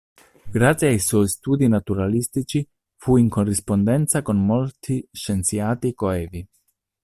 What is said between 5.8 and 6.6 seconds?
coevi.